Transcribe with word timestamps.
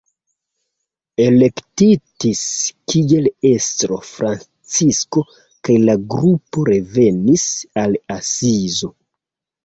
Elektitis 1.23 2.39
kiel 2.93 3.27
estro 3.49 3.97
Francisko 4.07 5.23
kaj 5.67 5.75
la 5.89 5.95
grupo 6.15 6.63
revenis 6.71 7.45
al 7.83 7.99
Asizo. 8.17 8.91